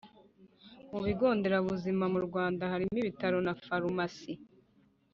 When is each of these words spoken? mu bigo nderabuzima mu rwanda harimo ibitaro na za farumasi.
mu 0.91 0.99
bigo 1.05 1.27
nderabuzima 1.37 2.05
mu 2.13 2.19
rwanda 2.27 2.63
harimo 2.71 2.95
ibitaro 3.03 3.37
na 3.45 3.53
za 3.55 3.61
farumasi. 3.65 4.33